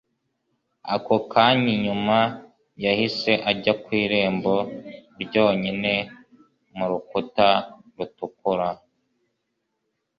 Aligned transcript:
ako 0.93 1.15
kanya 1.31 1.69
inyuma 1.77 2.17
yahise 2.83 3.31
ajya 3.49 3.73
ku 3.83 3.89
irembo 4.03 4.55
ryonyine 5.21 5.93
murukuta 6.75 7.47
rutukura 7.95 8.69